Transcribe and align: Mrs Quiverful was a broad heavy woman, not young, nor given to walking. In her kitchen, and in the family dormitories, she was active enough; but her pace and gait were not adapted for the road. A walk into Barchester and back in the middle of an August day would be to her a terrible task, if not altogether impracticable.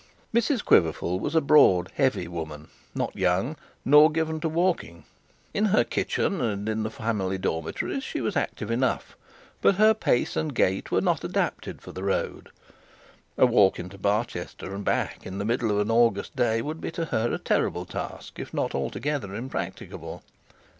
Mrs 0.33 0.65
Quiverful 0.65 1.19
was 1.19 1.35
a 1.35 1.41
broad 1.41 1.91
heavy 1.93 2.27
woman, 2.27 2.69
not 2.95 3.15
young, 3.15 3.55
nor 3.85 4.09
given 4.11 4.39
to 4.39 4.49
walking. 4.49 5.05
In 5.53 5.65
her 5.65 5.83
kitchen, 5.83 6.41
and 6.41 6.67
in 6.67 6.81
the 6.81 6.89
family 6.89 7.37
dormitories, 7.37 8.03
she 8.03 8.19
was 8.19 8.35
active 8.35 8.71
enough; 8.71 9.15
but 9.61 9.75
her 9.75 9.93
pace 9.93 10.35
and 10.35 10.55
gait 10.55 10.89
were 10.89 11.01
not 11.01 11.23
adapted 11.23 11.83
for 11.83 11.91
the 11.91 12.01
road. 12.03 12.49
A 13.37 13.45
walk 13.45 13.77
into 13.77 13.99
Barchester 13.99 14.73
and 14.73 14.83
back 14.83 15.23
in 15.23 15.37
the 15.37 15.45
middle 15.45 15.69
of 15.69 15.77
an 15.77 15.91
August 15.91 16.35
day 16.35 16.63
would 16.63 16.81
be 16.81 16.89
to 16.93 17.05
her 17.05 17.31
a 17.31 17.37
terrible 17.37 17.85
task, 17.85 18.39
if 18.39 18.55
not 18.55 18.73
altogether 18.73 19.35
impracticable. 19.35 20.23